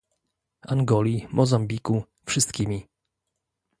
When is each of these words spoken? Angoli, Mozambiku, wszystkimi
Angoli, 0.61 1.27
Mozambiku, 1.31 2.03
wszystkimi 2.25 2.85